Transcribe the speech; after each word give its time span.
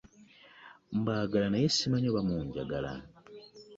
Mbaagala 0.99 1.47
naye 1.51 1.67
ssimanyi 1.71 2.07
oba 2.11 2.21
munjagala. 2.27 2.91